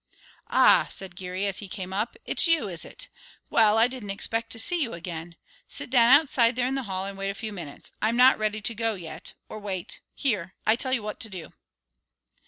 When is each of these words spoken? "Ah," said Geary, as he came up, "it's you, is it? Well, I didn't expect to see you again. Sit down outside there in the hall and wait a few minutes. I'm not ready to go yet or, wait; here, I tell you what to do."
"Ah," 0.49 0.87
said 0.89 1.15
Geary, 1.15 1.45
as 1.45 1.59
he 1.59 1.69
came 1.69 1.93
up, 1.93 2.15
"it's 2.25 2.47
you, 2.47 2.67
is 2.67 2.83
it? 2.83 3.07
Well, 3.51 3.77
I 3.77 3.87
didn't 3.87 4.09
expect 4.09 4.49
to 4.53 4.57
see 4.57 4.81
you 4.81 4.93
again. 4.93 5.35
Sit 5.67 5.91
down 5.91 6.09
outside 6.11 6.55
there 6.55 6.65
in 6.65 6.73
the 6.73 6.81
hall 6.89 7.05
and 7.05 7.15
wait 7.15 7.29
a 7.29 7.35
few 7.35 7.53
minutes. 7.53 7.91
I'm 8.01 8.15
not 8.17 8.39
ready 8.39 8.61
to 8.61 8.73
go 8.73 8.95
yet 8.95 9.33
or, 9.47 9.59
wait; 9.59 9.99
here, 10.15 10.55
I 10.65 10.75
tell 10.75 10.91
you 10.91 11.03
what 11.03 11.19
to 11.19 11.29
do." 11.29 11.53